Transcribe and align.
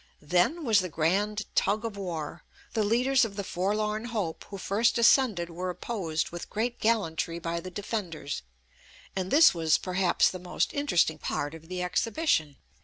Then 0.23 0.65
was 0.65 0.79
the 0.79 0.89
grand 0.89 1.43
tug 1.53 1.85
of 1.85 1.95
war. 1.95 2.43
The 2.73 2.83
leaders 2.83 3.23
of 3.23 3.35
the 3.35 3.43
forlorn 3.43 4.05
hope 4.05 4.43
who 4.49 4.57
first 4.57 4.97
ascended 4.97 5.51
were 5.51 5.69
opposed 5.69 6.31
with 6.31 6.49
great 6.49 6.79
gallantry 6.79 7.37
by 7.37 7.59
the 7.59 7.69
defenders; 7.69 8.41
and 9.15 9.29
this 9.29 9.53
was, 9.53 9.77
perhaps, 9.77 10.31
the 10.31 10.39
most 10.39 10.73
interesting 10.73 11.19
part 11.19 11.53
of 11.53 11.67
the 11.67 11.83
exhibition. 11.83 12.55